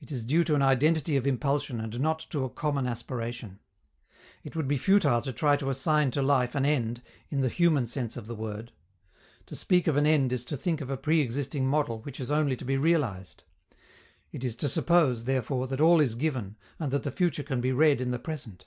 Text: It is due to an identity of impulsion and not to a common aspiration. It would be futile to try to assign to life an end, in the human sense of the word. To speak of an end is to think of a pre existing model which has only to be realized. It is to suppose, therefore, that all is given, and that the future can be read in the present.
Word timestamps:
It 0.00 0.10
is 0.10 0.24
due 0.24 0.42
to 0.42 0.56
an 0.56 0.62
identity 0.62 1.14
of 1.16 1.28
impulsion 1.28 1.80
and 1.80 2.00
not 2.00 2.18
to 2.30 2.42
a 2.42 2.50
common 2.50 2.88
aspiration. 2.88 3.60
It 4.42 4.56
would 4.56 4.66
be 4.66 4.76
futile 4.76 5.22
to 5.22 5.32
try 5.32 5.56
to 5.58 5.70
assign 5.70 6.10
to 6.10 6.22
life 6.22 6.56
an 6.56 6.66
end, 6.66 7.02
in 7.30 7.40
the 7.40 7.48
human 7.48 7.86
sense 7.86 8.16
of 8.16 8.26
the 8.26 8.34
word. 8.34 8.72
To 9.46 9.54
speak 9.54 9.86
of 9.86 9.96
an 9.96 10.06
end 10.06 10.32
is 10.32 10.44
to 10.46 10.56
think 10.56 10.80
of 10.80 10.90
a 10.90 10.96
pre 10.96 11.20
existing 11.20 11.68
model 11.68 12.00
which 12.00 12.16
has 12.18 12.32
only 12.32 12.56
to 12.56 12.64
be 12.64 12.76
realized. 12.76 13.44
It 14.32 14.42
is 14.42 14.56
to 14.56 14.66
suppose, 14.68 15.22
therefore, 15.22 15.68
that 15.68 15.80
all 15.80 16.00
is 16.00 16.16
given, 16.16 16.56
and 16.80 16.90
that 16.90 17.04
the 17.04 17.12
future 17.12 17.44
can 17.44 17.60
be 17.60 17.70
read 17.70 18.00
in 18.00 18.10
the 18.10 18.18
present. 18.18 18.66